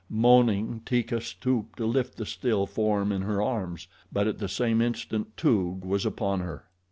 [0.09, 4.81] Moaning, Teeka stooped to lift the still form in her arms; but at the same
[4.81, 6.65] instant Toog was upon her.